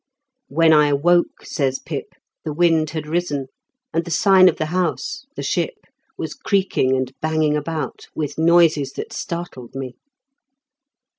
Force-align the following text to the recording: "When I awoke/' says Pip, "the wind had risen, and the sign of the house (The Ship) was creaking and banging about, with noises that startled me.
"When 0.47 0.73
I 0.73 0.89
awoke/' 0.91 1.45
says 1.45 1.77
Pip, 1.77 2.15
"the 2.43 2.51
wind 2.53 2.89
had 2.89 3.05
risen, 3.05 3.49
and 3.93 4.03
the 4.03 4.09
sign 4.09 4.49
of 4.49 4.57
the 4.57 4.65
house 4.73 5.27
(The 5.35 5.43
Ship) 5.43 5.75
was 6.17 6.33
creaking 6.33 6.97
and 6.97 7.13
banging 7.21 7.55
about, 7.55 8.07
with 8.15 8.35
noises 8.39 8.93
that 8.93 9.13
startled 9.13 9.75
me. 9.75 9.93